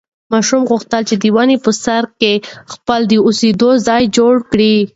ماشوم 0.31 0.61
غوښتل 0.69 1.01
چې 1.09 1.15
د 1.21 1.23
ونې 1.35 1.57
په 1.65 1.71
سر 1.83 2.03
کې 2.19 2.33
خپله 2.73 3.05
د 3.11 3.13
اوسېدو 3.25 3.69
ځای 3.87 4.03
جوړ 4.17 4.33
کړي. 4.51 4.75